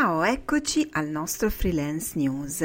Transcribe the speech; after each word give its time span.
Ciao, 0.00 0.22
eccoci 0.22 0.88
al 0.92 1.08
nostro 1.08 1.50
freelance 1.50 2.18
news. 2.18 2.64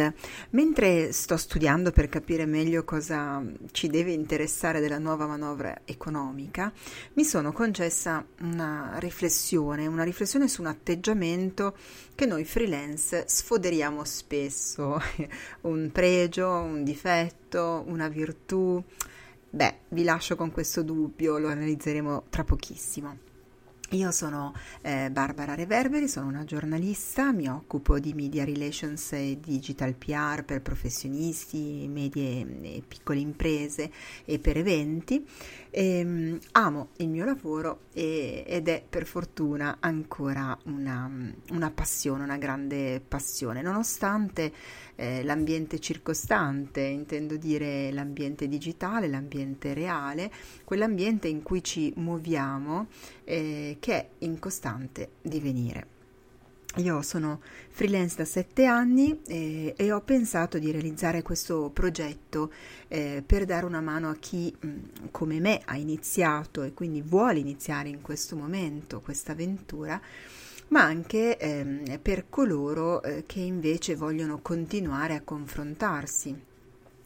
Mentre 0.52 1.12
sto 1.12 1.36
studiando 1.36 1.92
per 1.92 2.08
capire 2.08 2.46
meglio 2.46 2.86
cosa 2.86 3.44
ci 3.72 3.90
deve 3.90 4.14
interessare 4.14 4.80
della 4.80 5.00
nuova 5.00 5.28
manovra 5.28 5.82
economica, 5.84 6.72
mi 7.16 7.26
sono 7.26 7.52
concessa 7.52 8.26
una 8.40 8.94
riflessione, 9.00 9.86
una 9.86 10.04
riflessione 10.04 10.48
su 10.48 10.62
un 10.62 10.68
atteggiamento 10.68 11.76
che 12.16 12.26
noi 12.26 12.46
freelance 12.46 13.26
sfoderiamo 13.28 14.06
spesso, 14.06 14.98
un 15.68 15.90
pregio, 15.92 16.50
un 16.50 16.86
difetto, 16.86 17.84
una 17.88 18.08
virtù. 18.08 18.82
Beh, 19.50 19.80
vi 19.90 20.06
lascio 20.06 20.38
con 20.38 20.54
questo 20.54 20.84
dubbio, 20.84 21.38
lo 21.38 21.50
analizzeremo 21.50 22.28
tra 22.30 22.46
pochissimo. 22.46 23.25
Io 23.96 24.12
sono 24.12 24.54
eh, 24.82 25.10
Barbara 25.10 25.56
Reverberi, 25.56 26.10
sono 26.10 26.28
una 26.28 26.44
giornalista, 26.44 27.32
mi 27.32 27.48
occupo 27.48 27.98
di 27.98 28.14
media 28.14 28.44
relations 28.44 29.14
e 29.14 29.40
digital 29.40 29.94
PR 29.94 30.44
per 30.44 30.62
professionisti, 30.62 31.88
medie 31.90 32.46
e 32.62 32.84
piccole 32.86 33.20
imprese 33.20 33.90
e 34.26 34.38
per 34.40 34.58
eventi. 34.58 35.26
E, 35.70 36.00
ehm, 36.00 36.40
amo 36.52 36.90
il 36.98 37.08
mio 37.08 37.24
lavoro 37.24 37.84
e, 37.94 38.44
ed 38.46 38.68
è 38.68 38.84
per 38.88 39.06
fortuna 39.06 39.78
ancora 39.80 40.58
una, 40.66 41.10
una, 41.52 41.72
passione, 41.72 42.24
una 42.24 42.38
grande 42.38 43.02
passione, 43.06 43.62
nonostante 43.62 44.52
eh, 44.96 45.24
l'ambiente 45.24 45.80
circostante, 45.80 46.82
intendo 46.82 47.38
dire 47.38 47.92
l'ambiente 47.92 48.50
digitale, 48.50 49.08
l'ambiente 49.08 49.74
reale, 49.74 50.32
quell'ambiente 50.66 51.30
in 51.30 51.44
cui 51.44 51.64
ci 51.64 51.94
muoviamo 51.96 52.88
eh, 53.26 53.78
che 53.80 53.94
è 53.94 54.10
in 54.20 54.40
costante 54.40 55.10
divenire. 55.22 55.94
Io 56.78 57.02
sono 57.02 57.40
freelance 57.70 58.18
da 58.18 58.26
sette 58.26 58.66
anni 58.66 59.22
e, 59.26 59.74
e, 59.78 59.92
ho 59.94 60.02
pensato 60.02 60.60
di 60.60 60.72
realizzare 60.72 61.22
questo 61.22 61.70
progetto 61.74 62.52
eh, 62.90 63.24
per 63.26 63.46
dare 63.46 63.66
una 63.66 63.80
mano 63.80 64.10
a 64.10 64.16
chi 64.16 64.54
mh, 64.60 65.10
come 65.12 65.40
me 65.40 65.62
ha 65.64 65.78
iniziato 65.78 66.64
e 66.64 66.74
quindi 66.74 67.02
vuole 67.02 67.40
iniziare 67.40 67.88
in 67.88 68.02
questo 68.02 68.36
momento 68.36 69.00
questa 69.00 69.32
avventura, 69.32 70.02
ma 70.70 70.82
anche 70.82 71.38
eh, 71.38 71.98
per 72.02 72.26
coloro 72.30 73.02
eh, 73.04 73.24
che 73.26 73.40
invece 73.40 73.96
vogliono 73.96 74.40
continuare 74.42 75.16
a 75.16 75.22
confrontarsi 75.22 76.54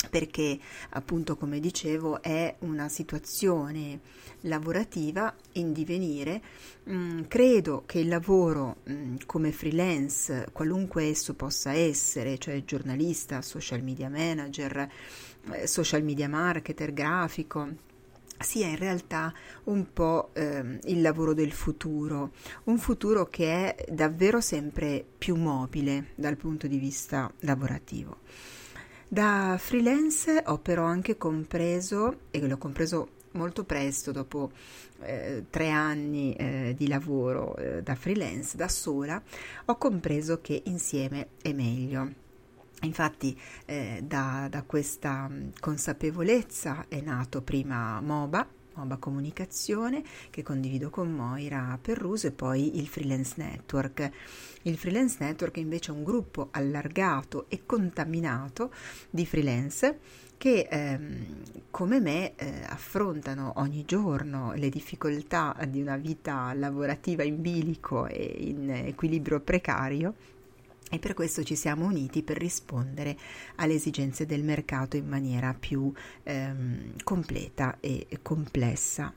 perché 0.09 0.57
appunto 0.91 1.35
come 1.35 1.59
dicevo 1.59 2.21
è 2.21 2.55
una 2.59 2.87
situazione 2.87 3.99
lavorativa 4.41 5.33
in 5.53 5.73
divenire. 5.73 6.41
Mm, 6.89 7.23
credo 7.27 7.83
che 7.85 7.99
il 7.99 8.07
lavoro 8.07 8.77
mm, 8.89 9.17
come 9.25 9.51
freelance, 9.51 10.47
qualunque 10.51 11.09
esso 11.09 11.33
possa 11.33 11.73
essere, 11.73 12.37
cioè 12.37 12.63
giornalista, 12.63 13.41
social 13.41 13.83
media 13.83 14.09
manager, 14.09 14.89
eh, 15.51 15.67
social 15.67 16.03
media 16.03 16.29
marketer, 16.29 16.93
grafico, 16.93 17.87
sia 18.39 18.67
in 18.67 18.77
realtà 18.77 19.33
un 19.65 19.91
po' 19.91 20.29
eh, 20.33 20.79
il 20.85 21.01
lavoro 21.01 21.33
del 21.33 21.51
futuro, 21.51 22.31
un 22.65 22.77
futuro 22.77 23.27
che 23.27 23.75
è 23.75 23.91
davvero 23.91 24.39
sempre 24.39 25.05
più 25.17 25.35
mobile 25.35 26.11
dal 26.15 26.37
punto 26.37 26.67
di 26.67 26.77
vista 26.77 27.31
lavorativo. 27.39 28.19
Da 29.11 29.57
freelance 29.59 30.43
ho 30.45 30.59
però 30.59 30.83
anche 30.85 31.17
compreso, 31.17 32.19
e 32.29 32.45
l'ho 32.45 32.59
compreso 32.59 33.09
molto 33.31 33.63
presto, 33.63 34.11
dopo 34.11 34.51
eh, 35.01 35.45
tre 35.49 35.71
anni 35.71 36.35
eh, 36.35 36.75
di 36.77 36.87
lavoro 36.87 37.55
eh, 37.55 37.81
da 37.81 37.95
freelance, 37.95 38.55
da 38.55 38.67
sola, 38.67 39.19
ho 39.65 39.77
compreso 39.77 40.41
che 40.41 40.61
insieme 40.65 41.29
è 41.41 41.53
meglio. 41.53 42.13
Infatti 42.83 43.35
eh, 43.65 44.03
da, 44.03 44.47
da 44.47 44.61
questa 44.61 45.27
consapevolezza 45.59 46.85
è 46.87 47.01
nato 47.01 47.41
prima 47.41 47.99
MOBA, 48.01 48.47
Moba 48.79 48.95
Comunicazione 48.95 50.01
che 50.29 50.41
condivido 50.41 50.89
con 50.89 51.11
Moira 51.11 51.77
Perruso 51.81 52.27
e 52.27 52.31
poi 52.31 52.79
il 52.79 52.87
Freelance 52.87 53.33
Network. 53.35 54.09
Il 54.61 54.77
Freelance 54.77 55.17
Network 55.19 55.57
invece 55.57 55.91
è 55.91 55.95
un 55.95 56.03
gruppo 56.03 56.47
allargato 56.51 57.45
e 57.49 57.65
contaminato 57.65 58.71
di 59.09 59.25
freelance 59.25 59.99
che 60.37 60.67
ehm, 60.69 61.25
come 61.69 61.99
me 61.99 62.35
eh, 62.35 62.63
affrontano 62.67 63.53
ogni 63.57 63.83
giorno 63.83 64.53
le 64.53 64.69
difficoltà 64.69 65.53
di 65.67 65.81
una 65.81 65.97
vita 65.97 66.53
lavorativa 66.53 67.23
in 67.23 67.41
bilico 67.41 68.07
e 68.07 68.23
in 68.39 68.69
equilibrio 68.69 69.41
precario 69.41 70.13
e 70.89 70.99
per 70.99 71.13
questo 71.13 71.43
ci 71.43 71.55
siamo 71.55 71.85
uniti 71.85 72.23
per 72.23 72.37
rispondere 72.37 73.15
alle 73.55 73.75
esigenze 73.75 74.25
del 74.25 74.43
mercato 74.43 74.97
in 74.97 75.07
maniera 75.07 75.55
più 75.57 75.91
ehm, 76.23 76.95
completa 77.03 77.77
e 77.79 78.07
complessa. 78.21 79.13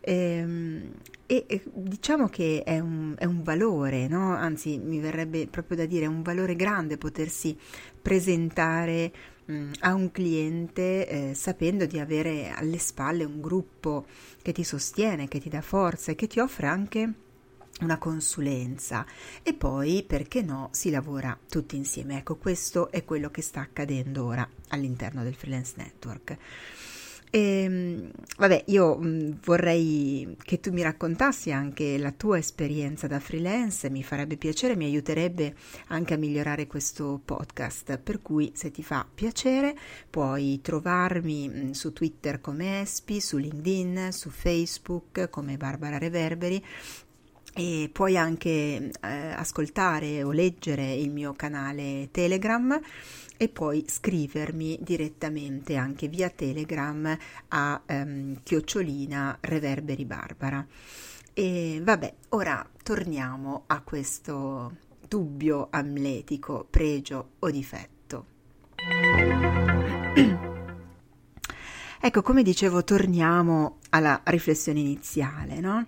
Ehm, 0.00 0.92
e, 1.26 1.62
diciamo 1.72 2.28
che 2.28 2.62
è 2.64 2.78
un, 2.78 3.14
è 3.18 3.24
un 3.24 3.42
valore, 3.42 4.06
no? 4.06 4.34
anzi 4.34 4.78
mi 4.78 5.00
verrebbe 5.00 5.46
proprio 5.46 5.78
da 5.78 5.86
dire, 5.86 6.04
è 6.04 6.08
un 6.08 6.22
valore 6.22 6.54
grande 6.54 6.98
potersi 6.98 7.56
presentare 8.00 9.10
mh, 9.46 9.70
a 9.80 9.94
un 9.94 10.10
cliente 10.10 11.08
eh, 11.08 11.34
sapendo 11.34 11.86
di 11.86 11.98
avere 11.98 12.50
alle 12.50 12.78
spalle 12.78 13.24
un 13.24 13.40
gruppo 13.40 14.04
che 14.42 14.52
ti 14.52 14.64
sostiene, 14.64 15.28
che 15.28 15.40
ti 15.40 15.48
dà 15.48 15.62
forza 15.62 16.12
e 16.12 16.14
che 16.14 16.26
ti 16.26 16.38
offre 16.38 16.66
anche 16.66 17.12
una 17.80 17.98
consulenza. 17.98 19.04
E 19.42 19.54
poi 19.54 20.04
perché 20.06 20.42
no 20.42 20.68
si 20.72 20.90
lavora 20.90 21.36
tutti 21.48 21.76
insieme. 21.76 22.18
Ecco 22.18 22.36
questo 22.36 22.90
è 22.90 23.04
quello 23.04 23.30
che 23.30 23.42
sta 23.42 23.60
accadendo 23.60 24.24
ora 24.24 24.48
all'interno 24.68 25.22
del 25.22 25.34
freelance 25.34 25.74
network. 25.76 26.38
E, 27.34 27.40
ehm, 27.40 28.10
vabbè 28.38 28.62
io 28.66 28.96
mh, 28.96 29.40
vorrei 29.44 30.36
che 30.40 30.60
tu 30.60 30.70
mi 30.70 30.82
raccontassi 30.82 31.50
anche 31.50 31.98
la 31.98 32.12
tua 32.12 32.38
esperienza 32.38 33.08
da 33.08 33.18
freelance. 33.18 33.90
Mi 33.90 34.04
farebbe 34.04 34.36
piacere 34.36 34.76
mi 34.76 34.84
aiuterebbe 34.84 35.56
anche 35.88 36.14
a 36.14 36.16
migliorare 36.16 36.68
questo 36.68 37.20
podcast. 37.24 37.98
Per 37.98 38.22
cui 38.22 38.52
se 38.54 38.70
ti 38.70 38.84
fa 38.84 39.04
piacere 39.12 39.76
puoi 40.08 40.60
trovarmi 40.62 41.48
mh, 41.48 41.70
su 41.72 41.92
twitter 41.92 42.40
come 42.40 42.82
espi 42.82 43.20
su 43.20 43.36
linkedin 43.36 44.08
su 44.12 44.30
facebook 44.30 45.28
come 45.28 45.56
barbara 45.56 45.98
reverberi 45.98 46.62
e 47.54 47.88
puoi 47.92 48.16
anche 48.16 48.50
eh, 48.50 48.90
ascoltare 49.00 50.22
o 50.22 50.32
leggere 50.32 50.92
il 50.94 51.10
mio 51.10 51.32
canale 51.34 52.08
Telegram 52.10 52.80
e 53.36 53.48
poi 53.48 53.84
scrivermi 53.86 54.78
direttamente 54.80 55.76
anche 55.76 56.08
via 56.08 56.30
Telegram 56.30 57.16
a 57.48 57.82
ehm, 57.86 58.40
chiocciolina 58.42 59.38
reverberi 59.40 60.04
barbara. 60.04 60.66
E 61.32 61.80
vabbè, 61.82 62.14
ora 62.30 62.68
torniamo 62.82 63.64
a 63.66 63.80
questo 63.82 64.76
dubbio 65.06 65.68
amletico, 65.70 66.66
pregio 66.68 67.30
o 67.40 67.50
difetto. 67.50 67.93
Ecco, 72.06 72.20
come 72.20 72.42
dicevo, 72.42 72.84
torniamo 72.84 73.78
alla 73.88 74.20
riflessione 74.24 74.78
iniziale, 74.78 75.58
no? 75.58 75.86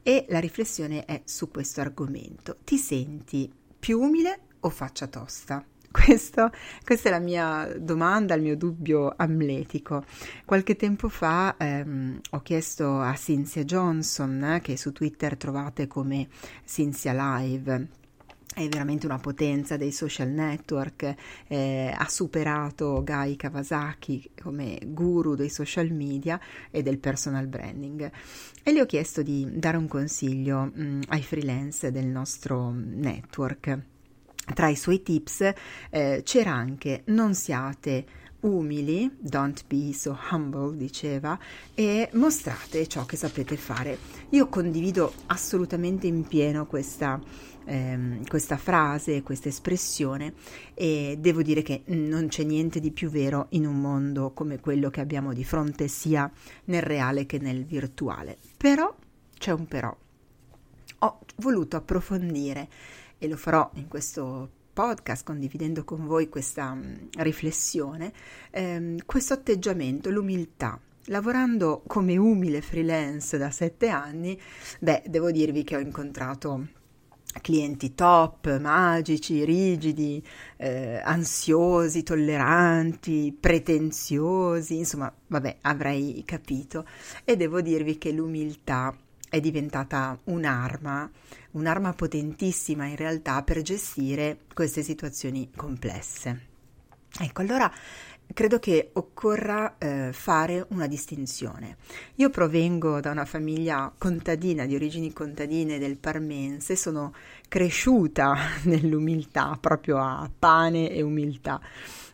E 0.00 0.24
la 0.28 0.38
riflessione 0.38 1.04
è 1.04 1.22
su 1.24 1.50
questo 1.50 1.80
argomento. 1.80 2.58
Ti 2.62 2.76
senti 2.76 3.52
più 3.76 4.00
umile 4.00 4.42
o 4.60 4.68
faccia 4.68 5.08
tosta? 5.08 5.64
Questo, 5.90 6.52
questa 6.84 7.08
è 7.08 7.10
la 7.10 7.18
mia 7.18 7.74
domanda, 7.80 8.34
il 8.34 8.42
mio 8.42 8.56
dubbio 8.56 9.12
amletico. 9.16 10.04
Qualche 10.44 10.76
tempo 10.76 11.08
fa 11.08 11.56
ehm, 11.58 12.20
ho 12.30 12.42
chiesto 12.42 13.00
a 13.00 13.14
Cynthia 13.14 13.64
Johnson, 13.64 14.44
eh, 14.44 14.60
che 14.60 14.76
su 14.76 14.92
Twitter 14.92 15.36
trovate 15.36 15.88
come 15.88 16.28
Cynthia 16.64 17.12
Live, 17.12 17.88
è 18.56 18.66
veramente 18.70 19.04
una 19.04 19.18
potenza 19.18 19.76
dei 19.76 19.92
social 19.92 20.30
network, 20.30 21.14
eh, 21.46 21.92
ha 21.94 22.08
superato 22.08 23.04
Guy 23.04 23.36
Kawasaki 23.36 24.30
come 24.40 24.78
guru 24.82 25.34
dei 25.34 25.50
social 25.50 25.90
media 25.90 26.40
e 26.70 26.82
del 26.82 26.96
personal 26.96 27.48
branding. 27.48 28.10
E 28.62 28.72
le 28.72 28.80
ho 28.80 28.86
chiesto 28.86 29.20
di 29.20 29.46
dare 29.52 29.76
un 29.76 29.86
consiglio 29.86 30.70
mh, 30.72 30.82
mm, 30.82 31.00
ai 31.08 31.22
freelance 31.22 31.90
del 31.90 32.06
nostro 32.06 32.72
network. 32.74 33.78
Tra 34.54 34.68
i 34.68 34.76
suoi 34.76 35.02
tips 35.02 35.52
eh, 35.90 36.22
c'era 36.24 36.52
anche 36.52 37.02
non 37.08 37.34
siate 37.34 38.06
umili, 38.46 39.10
don't 39.18 39.64
be 39.66 39.92
so 39.92 40.16
humble, 40.30 40.76
diceva, 40.76 41.38
e 41.74 42.08
mostrate 42.12 42.86
ciò 42.86 43.04
che 43.04 43.16
sapete 43.16 43.56
fare. 43.56 43.98
Io 44.30 44.48
condivido 44.48 45.12
assolutamente 45.26 46.06
in 46.06 46.26
pieno 46.26 46.66
questa 46.66 47.20
ehm, 47.66 48.26
questa 48.26 48.56
frase, 48.56 49.22
questa 49.22 49.48
espressione 49.48 50.34
e 50.74 51.16
devo 51.18 51.42
dire 51.42 51.62
che 51.62 51.82
non 51.86 52.28
c'è 52.28 52.44
niente 52.44 52.80
di 52.80 52.92
più 52.92 53.10
vero 53.10 53.46
in 53.50 53.66
un 53.66 53.80
mondo 53.80 54.30
come 54.32 54.60
quello 54.60 54.88
che 54.88 55.00
abbiamo 55.00 55.34
di 55.34 55.44
fronte 55.44 55.88
sia 55.88 56.30
nel 56.66 56.82
reale 56.82 57.26
che 57.26 57.38
nel 57.38 57.64
virtuale. 57.64 58.38
Però 58.56 58.94
c'è 59.36 59.52
un 59.52 59.66
però. 59.66 59.94
Ho 61.00 61.18
voluto 61.36 61.76
approfondire 61.76 62.68
e 63.18 63.28
lo 63.28 63.36
farò 63.36 63.68
in 63.74 63.88
questo 63.88 64.50
podcast 64.76 65.24
condividendo 65.24 65.84
con 65.84 66.04
voi 66.04 66.28
questa 66.28 66.74
mm, 66.74 66.94
riflessione, 67.20 68.12
ehm, 68.50 68.98
questo 69.06 69.32
atteggiamento, 69.32 70.10
l'umiltà. 70.10 70.78
Lavorando 71.06 71.82
come 71.86 72.18
umile 72.18 72.60
freelance 72.60 73.38
da 73.38 73.50
sette 73.50 73.88
anni, 73.88 74.38
beh, 74.80 75.04
devo 75.06 75.30
dirvi 75.30 75.64
che 75.64 75.76
ho 75.76 75.78
incontrato 75.78 76.66
clienti 77.40 77.94
top, 77.94 78.58
magici, 78.58 79.44
rigidi, 79.46 80.22
eh, 80.58 81.00
ansiosi, 81.02 82.02
tolleranti, 82.02 83.34
pretenziosi, 83.38 84.76
insomma, 84.76 85.10
vabbè, 85.28 85.56
avrei 85.62 86.22
capito. 86.26 86.84
E 87.24 87.36
devo 87.36 87.62
dirvi 87.62 87.96
che 87.96 88.12
l'umiltà 88.12 88.94
è 89.28 89.40
diventata 89.40 90.18
un'arma, 90.24 91.10
un'arma 91.52 91.92
potentissima 91.92 92.86
in 92.86 92.96
realtà 92.96 93.42
per 93.42 93.62
gestire 93.62 94.38
queste 94.52 94.82
situazioni 94.82 95.50
complesse. 95.54 96.54
Ecco, 97.18 97.40
allora 97.40 97.72
credo 98.32 98.58
che 98.58 98.90
occorra 98.94 99.76
eh, 99.78 100.10
fare 100.12 100.66
una 100.70 100.86
distinzione. 100.86 101.76
Io 102.16 102.30
provengo 102.30 103.00
da 103.00 103.10
una 103.10 103.24
famiglia 103.24 103.92
contadina, 103.96 104.66
di 104.66 104.74
origini 104.74 105.12
contadine 105.12 105.78
del 105.78 105.96
Parmense, 105.96 106.76
sono 106.76 107.14
cresciuta 107.48 108.36
nell'umiltà, 108.64 109.56
proprio 109.60 109.98
a 109.98 110.28
pane 110.36 110.90
e 110.90 111.02
umiltà. 111.02 111.60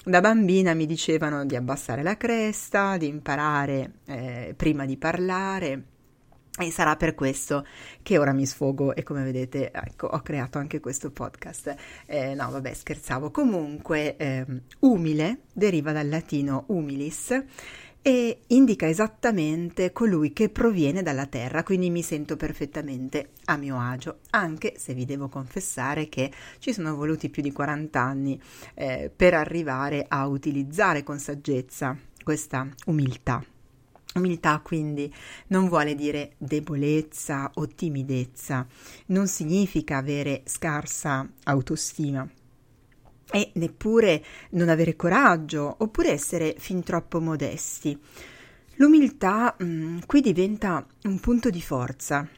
Da 0.04 0.20
bambina 0.20 0.74
mi 0.74 0.86
dicevano 0.86 1.44
di 1.46 1.54
abbassare 1.54 2.02
la 2.02 2.16
cresta, 2.16 2.96
di 2.96 3.06
imparare 3.06 3.92
eh, 4.06 4.54
prima 4.56 4.84
di 4.84 4.96
parlare, 4.96 5.82
e 6.58 6.70
sarà 6.70 6.96
per 6.96 7.14
questo 7.14 7.66
che 8.02 8.18
ora 8.18 8.32
mi 8.32 8.44
sfogo 8.44 8.94
e 8.94 9.02
come 9.02 9.24
vedete 9.24 9.70
ecco, 9.72 10.08
ho 10.08 10.20
creato 10.20 10.58
anche 10.58 10.80
questo 10.80 11.10
podcast. 11.10 11.74
Eh, 12.06 12.34
no, 12.34 12.50
vabbè, 12.50 12.74
scherzavo. 12.74 13.30
Comunque, 13.30 14.16
eh, 14.16 14.44
umile 14.80 15.40
deriva 15.52 15.92
dal 15.92 16.08
latino 16.08 16.64
humilis 16.68 17.42
e 18.02 18.40
indica 18.48 18.88
esattamente 18.88 19.92
colui 19.92 20.32
che 20.32 20.48
proviene 20.48 21.02
dalla 21.02 21.26
terra, 21.26 21.62
quindi 21.62 21.88
mi 21.88 22.02
sento 22.02 22.36
perfettamente 22.36 23.30
a 23.44 23.56
mio 23.56 23.78
agio, 23.78 24.18
anche 24.30 24.74
se 24.76 24.92
vi 24.92 25.04
devo 25.04 25.28
confessare 25.28 26.08
che 26.08 26.30
ci 26.58 26.72
sono 26.72 26.96
voluti 26.96 27.30
più 27.30 27.42
di 27.42 27.52
40 27.52 28.00
anni 28.00 28.40
eh, 28.74 29.10
per 29.14 29.34
arrivare 29.34 30.04
a 30.08 30.26
utilizzare 30.26 31.04
con 31.04 31.18
saggezza 31.20 31.96
questa 32.24 32.68
umiltà. 32.86 33.42
Umiltà 34.14 34.60
quindi 34.60 35.12
non 35.48 35.68
vuole 35.68 35.94
dire 35.94 36.34
debolezza 36.36 37.50
o 37.54 37.66
timidezza, 37.66 38.66
non 39.06 39.26
significa 39.26 39.96
avere 39.96 40.42
scarsa 40.44 41.26
autostima 41.44 42.28
e 43.30 43.50
neppure 43.54 44.22
non 44.50 44.68
avere 44.68 44.94
coraggio 44.94 45.76
oppure 45.78 46.10
essere 46.10 46.54
fin 46.58 46.82
troppo 46.82 47.20
modesti. 47.20 47.98
L'umiltà 48.76 49.56
mh, 49.58 49.64
mm, 49.64 49.98
qui 50.06 50.20
diventa 50.20 50.86
un 51.04 51.18
punto 51.18 51.48
di 51.48 51.62
forza, 51.62 52.28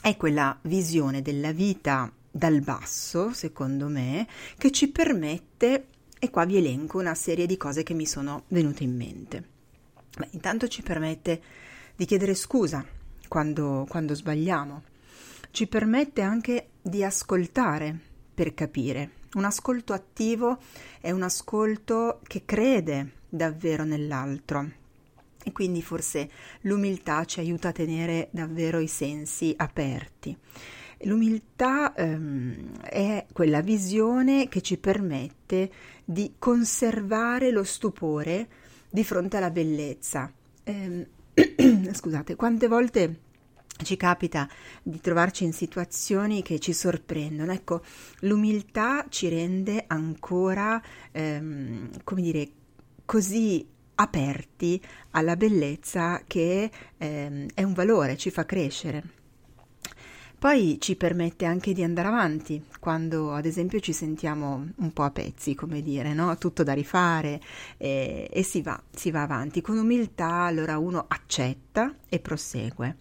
è 0.00 0.16
quella 0.16 0.56
visione 0.62 1.22
della 1.22 1.52
vita 1.52 2.12
dal 2.30 2.60
basso, 2.60 3.32
secondo 3.32 3.88
me, 3.88 4.26
che 4.56 4.70
ci 4.70 4.88
permette, 4.88 5.86
e 6.18 6.30
qua 6.30 6.44
vi 6.44 6.56
elenco 6.56 6.98
una 6.98 7.14
serie 7.14 7.46
di 7.46 7.56
cose 7.56 7.82
che 7.82 7.94
mi 7.94 8.06
sono 8.06 8.44
venute 8.48 8.84
in 8.84 8.96
mente. 8.96 9.51
Beh, 10.16 10.28
intanto 10.32 10.68
ci 10.68 10.82
permette 10.82 11.42
di 11.96 12.04
chiedere 12.04 12.34
scusa 12.34 12.84
quando, 13.28 13.86
quando 13.88 14.14
sbagliamo, 14.14 14.82
ci 15.50 15.66
permette 15.66 16.20
anche 16.20 16.68
di 16.82 17.02
ascoltare 17.02 17.98
per 18.34 18.54
capire. 18.54 19.10
Un 19.34 19.44
ascolto 19.44 19.92
attivo 19.92 20.58
è 21.00 21.10
un 21.10 21.22
ascolto 21.22 22.20
che 22.24 22.44
crede 22.44 23.12
davvero 23.28 23.84
nell'altro 23.84 24.80
e 25.42 25.52
quindi 25.52 25.82
forse 25.82 26.30
l'umiltà 26.62 27.24
ci 27.24 27.40
aiuta 27.40 27.68
a 27.68 27.72
tenere 27.72 28.28
davvero 28.30 28.78
i 28.78 28.88
sensi 28.88 29.54
aperti. 29.56 30.36
L'umiltà 31.04 31.94
ehm, 31.94 32.80
è 32.82 33.26
quella 33.32 33.60
visione 33.60 34.48
che 34.48 34.60
ci 34.60 34.76
permette 34.76 35.72
di 36.04 36.34
conservare 36.38 37.50
lo 37.50 37.64
stupore 37.64 38.48
di 38.92 39.04
fronte 39.04 39.38
alla 39.38 39.50
bellezza. 39.50 40.30
Eh, 40.62 41.08
scusate, 41.92 42.36
quante 42.36 42.68
volte 42.68 43.20
ci 43.82 43.96
capita 43.96 44.46
di 44.82 45.00
trovarci 45.00 45.44
in 45.44 45.54
situazioni 45.54 46.42
che 46.42 46.58
ci 46.58 46.74
sorprendono. 46.74 47.52
Ecco, 47.52 47.82
l'umiltà 48.20 49.06
ci 49.08 49.28
rende 49.28 49.84
ancora, 49.86 50.80
ehm, 51.10 52.02
come 52.04 52.20
dire, 52.20 52.48
così 53.06 53.66
aperti 53.94 54.80
alla 55.12 55.36
bellezza 55.36 56.22
che 56.26 56.70
ehm, 56.98 57.46
è 57.54 57.62
un 57.62 57.72
valore, 57.72 58.16
ci 58.16 58.30
fa 58.30 58.44
crescere. 58.44 59.20
Poi 60.42 60.78
ci 60.80 60.96
permette 60.96 61.44
anche 61.44 61.72
di 61.72 61.84
andare 61.84 62.08
avanti 62.08 62.60
quando 62.80 63.32
ad 63.32 63.44
esempio 63.44 63.78
ci 63.78 63.92
sentiamo 63.92 64.70
un 64.74 64.92
po' 64.92 65.04
a 65.04 65.12
pezzi, 65.12 65.54
come 65.54 65.82
dire, 65.82 66.14
no? 66.14 66.36
tutto 66.36 66.64
da 66.64 66.72
rifare 66.72 67.40
e, 67.76 68.28
e 68.28 68.42
si, 68.42 68.60
va, 68.60 68.82
si 68.90 69.12
va 69.12 69.22
avanti. 69.22 69.60
Con 69.60 69.78
umiltà 69.78 70.26
allora 70.42 70.78
uno 70.78 71.04
accetta 71.06 71.94
e 72.08 72.18
prosegue. 72.18 72.96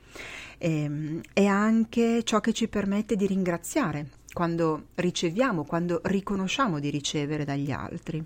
Ehm, 0.59 1.21
è 1.33 1.45
anche 1.45 2.21
ciò 2.23 2.41
che 2.41 2.53
ci 2.53 2.67
permette 2.67 3.15
di 3.15 3.25
ringraziare 3.25 4.09
quando 4.31 4.89
riceviamo, 4.94 5.63
quando 5.63 5.99
riconosciamo 6.03 6.77
di 6.77 6.91
ricevere 6.91 7.44
dagli 7.44 7.71
altri. 7.71 8.23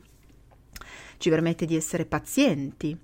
Ci 1.16 1.30
permette 1.30 1.66
di 1.66 1.78
essere 1.78 2.04
pazienti, 2.04 2.98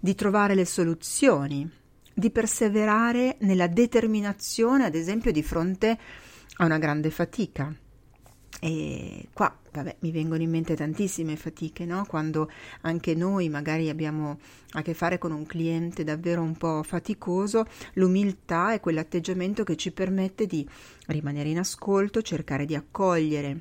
di 0.00 0.14
trovare 0.14 0.54
le 0.54 0.66
soluzioni 0.66 1.84
di 2.18 2.30
perseverare 2.30 3.36
nella 3.40 3.66
determinazione, 3.66 4.86
ad 4.86 4.94
esempio, 4.94 5.30
di 5.32 5.42
fronte 5.42 5.98
a 6.56 6.64
una 6.64 6.78
grande 6.78 7.10
fatica. 7.10 7.70
E 8.58 9.28
qua, 9.34 9.54
vabbè, 9.70 9.96
mi 9.98 10.10
vengono 10.12 10.40
in 10.40 10.48
mente 10.48 10.74
tantissime 10.74 11.36
fatiche, 11.36 11.84
no? 11.84 12.06
Quando 12.06 12.50
anche 12.80 13.14
noi 13.14 13.50
magari 13.50 13.90
abbiamo 13.90 14.38
a 14.70 14.80
che 14.80 14.94
fare 14.94 15.18
con 15.18 15.30
un 15.30 15.44
cliente 15.44 16.04
davvero 16.04 16.40
un 16.40 16.56
po' 16.56 16.82
faticoso, 16.82 17.66
l'umiltà 17.94 18.72
è 18.72 18.80
quell'atteggiamento 18.80 19.62
che 19.62 19.76
ci 19.76 19.92
permette 19.92 20.46
di 20.46 20.66
rimanere 21.08 21.50
in 21.50 21.58
ascolto, 21.58 22.22
cercare 22.22 22.64
di 22.64 22.74
accogliere 22.74 23.60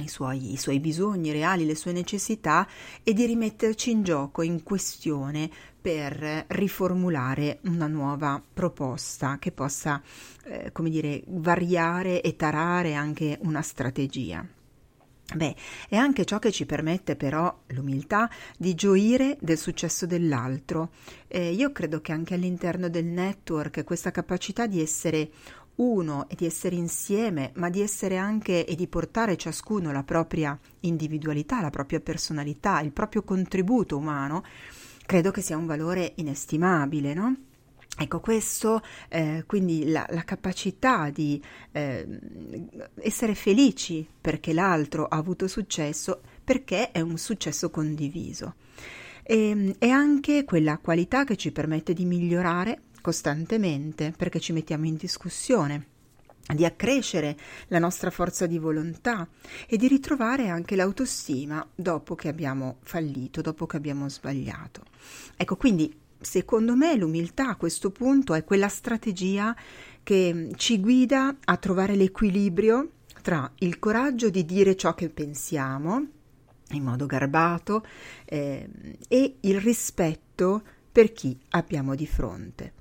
i 0.00 0.08
suoi, 0.08 0.52
i 0.52 0.56
suoi, 0.56 0.80
bisogni 0.80 1.32
reali, 1.32 1.64
le 1.64 1.74
sue 1.74 1.92
necessità 1.92 2.66
e 3.02 3.12
di 3.12 3.24
rimetterci 3.26 3.90
in 3.90 4.02
gioco, 4.02 4.42
in 4.42 4.62
questione 4.62 5.50
per 5.80 6.46
riformulare 6.48 7.60
una 7.62 7.86
nuova 7.86 8.42
proposta 8.52 9.38
che 9.38 9.52
possa, 9.52 10.02
eh, 10.44 10.72
come 10.72 10.90
dire, 10.90 11.22
variare 11.26 12.20
e 12.20 12.34
tarare 12.36 12.94
anche 12.94 13.38
una 13.42 13.62
strategia. 13.62 14.44
Beh, 15.34 15.56
è 15.88 15.96
anche 15.96 16.24
ciò 16.24 16.38
che 16.38 16.52
ci 16.52 16.66
permette 16.66 17.16
però 17.16 17.62
l'umiltà 17.68 18.30
di 18.56 18.76
gioire 18.76 19.36
del 19.40 19.58
successo 19.58 20.06
dell'altro. 20.06 20.90
Eh, 21.26 21.52
io 21.52 21.72
credo 21.72 22.00
che 22.00 22.12
anche 22.12 22.34
all'interno 22.34 22.88
del 22.88 23.06
network 23.06 23.82
questa 23.82 24.12
capacità 24.12 24.68
di 24.68 24.80
essere 24.80 25.30
uno 25.76 26.28
e 26.28 26.34
di 26.36 26.46
essere 26.46 26.76
insieme, 26.76 27.52
ma 27.54 27.68
di 27.70 27.80
essere 27.80 28.16
anche 28.16 28.64
e 28.64 28.74
di 28.74 28.86
portare 28.86 29.36
ciascuno 29.36 29.92
la 29.92 30.04
propria 30.04 30.58
individualità, 30.80 31.60
la 31.60 31.70
propria 31.70 32.00
personalità, 32.00 32.80
il 32.80 32.92
proprio 32.92 33.22
contributo 33.22 33.96
umano, 33.96 34.44
credo 35.04 35.30
che 35.30 35.40
sia 35.40 35.56
un 35.56 35.66
valore 35.66 36.12
inestimabile, 36.16 37.14
no? 37.14 37.36
Ecco, 37.98 38.20
questo, 38.20 38.82
eh, 39.08 39.44
quindi 39.46 39.88
la, 39.90 40.06
la, 40.10 40.22
capacità 40.22 41.08
di 41.08 41.42
eh, 41.72 42.06
essere 42.96 43.34
felici 43.34 44.06
perché 44.20 44.52
l'altro 44.52 45.06
ha 45.06 45.16
avuto 45.16 45.48
successo, 45.48 46.20
perché 46.44 46.90
è 46.90 47.00
un 47.00 47.16
successo 47.16 47.70
condiviso. 47.70 48.56
E, 49.22 49.74
è 49.78 49.88
anche 49.88 50.44
quella 50.44 50.76
qualità 50.76 51.24
che 51.24 51.36
ci 51.36 51.52
permette 51.52 51.94
di 51.94 52.04
migliorare 52.04 52.82
costantemente 53.06 54.12
perché 54.16 54.40
ci 54.40 54.52
mettiamo 54.52 54.84
in 54.84 54.96
discussione 54.96 55.86
di 56.52 56.64
accrescere 56.64 57.36
la 57.68 57.78
nostra 57.78 58.10
forza 58.10 58.46
di 58.46 58.58
volontà 58.58 59.28
e 59.68 59.76
di 59.76 59.86
ritrovare 59.86 60.48
anche 60.48 60.74
l'autostima 60.74 61.64
dopo 61.72 62.16
che 62.16 62.26
abbiamo 62.26 62.78
fallito, 62.82 63.42
dopo 63.42 63.64
che 63.66 63.76
abbiamo 63.76 64.08
sbagliato. 64.08 64.82
Ecco, 65.36 65.54
quindi 65.54 65.96
secondo 66.18 66.74
me 66.74 66.96
l'umiltà 66.96 67.50
a 67.50 67.54
questo 67.54 67.92
punto 67.92 68.34
è 68.34 68.42
quella 68.42 68.68
strategia 68.68 69.54
che 70.02 70.50
ci 70.56 70.80
guida 70.80 71.36
a 71.44 71.56
trovare 71.58 71.94
l'equilibrio 71.94 72.90
tra 73.22 73.48
il 73.60 73.78
coraggio 73.78 74.30
di 74.30 74.44
dire 74.44 74.74
ciò 74.74 74.96
che 74.96 75.10
pensiamo 75.10 76.06
in 76.70 76.82
modo 76.82 77.06
garbato 77.06 77.86
eh, 78.24 78.68
e 79.06 79.36
il 79.42 79.60
rispetto 79.60 80.62
per 80.90 81.12
chi 81.12 81.38
abbiamo 81.50 81.94
di 81.94 82.06
fronte. 82.08 82.72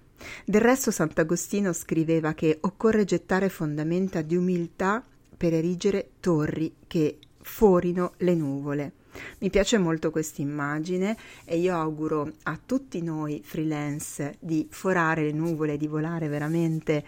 Del 0.45 0.61
resto 0.61 0.91
Sant'Agostino 0.91 1.73
scriveva 1.73 2.33
che 2.33 2.57
occorre 2.61 3.03
gettare 3.03 3.49
fondamenta 3.49 4.21
di 4.21 4.35
umiltà 4.35 5.03
per 5.35 5.53
erigere 5.53 6.11
torri 6.19 6.73
che 6.87 7.17
forino 7.41 8.13
le 8.17 8.35
nuvole. 8.35 8.91
Mi 9.39 9.49
piace 9.49 9.77
molto 9.77 10.11
questa 10.11 10.41
immagine 10.41 11.15
e 11.45 11.57
io 11.57 11.75
auguro 11.75 12.33
a 12.43 12.59
tutti 12.63 13.01
noi 13.01 13.41
freelance 13.43 14.35
di 14.39 14.67
forare 14.69 15.23
le 15.23 15.31
nuvole, 15.31 15.77
di 15.77 15.87
volare 15.87 16.27
veramente 16.27 17.03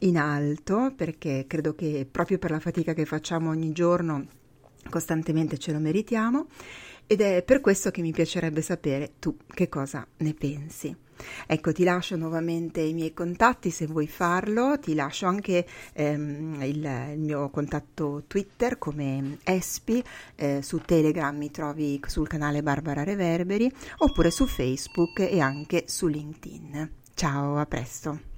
in 0.00 0.16
alto, 0.16 0.92
perché 0.96 1.44
credo 1.46 1.74
che 1.74 2.06
proprio 2.10 2.38
per 2.38 2.50
la 2.50 2.60
fatica 2.60 2.94
che 2.94 3.04
facciamo 3.04 3.50
ogni 3.50 3.72
giorno 3.72 4.26
costantemente 4.88 5.58
ce 5.58 5.72
lo 5.72 5.78
meritiamo 5.78 6.46
ed 7.06 7.20
è 7.20 7.42
per 7.42 7.60
questo 7.60 7.90
che 7.90 8.00
mi 8.00 8.12
piacerebbe 8.12 8.62
sapere 8.62 9.12
tu 9.18 9.36
che 9.46 9.68
cosa 9.68 10.06
ne 10.18 10.34
pensi. 10.34 10.96
Ecco, 11.46 11.72
ti 11.72 11.84
lascio 11.84 12.16
nuovamente 12.16 12.80
i 12.80 12.92
miei 12.92 13.12
contatti 13.12 13.70
se 13.70 13.86
vuoi 13.86 14.06
farlo, 14.06 14.78
ti 14.78 14.94
lascio 14.94 15.26
anche 15.26 15.66
ehm, 15.92 16.62
il, 16.62 17.10
il, 17.12 17.18
mio 17.18 17.50
contatto 17.50 18.24
Twitter 18.26 18.78
come 18.78 19.38
Espi, 19.44 20.02
eh, 20.36 20.60
su 20.62 20.78
Telegram 20.78 21.36
mi 21.36 21.50
trovi 21.50 22.00
sul 22.06 22.28
canale 22.28 22.62
Barbara 22.62 23.04
Reverberi 23.04 23.70
oppure 23.98 24.30
su 24.30 24.46
Facebook 24.46 25.20
e 25.20 25.40
anche 25.40 25.84
su 25.86 26.06
LinkedIn. 26.06 26.90
Ciao, 27.14 27.56
a 27.56 27.66
presto. 27.66 28.30